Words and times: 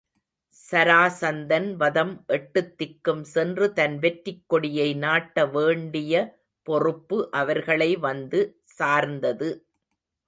சராசந்தன் 0.55 1.75
வதம் 1.75 2.13
எட்டுத் 2.27 2.71
திக்கும் 2.77 3.21
சென்று 3.25 3.73
தன் 3.73 3.99
வெற்றிக் 3.99 4.43
கொடியை 4.47 4.95
நாட்ட 4.95 5.45
வேண்டிய 5.51 6.13
பொறுப்பு 6.67 7.19
அவர்களை 7.33 7.95
வந்து 7.99 8.41
சார்ந்தது. 8.77 9.51